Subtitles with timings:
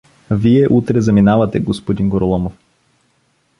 [0.31, 2.53] —Вие утре заминавате, г-н Гороломов.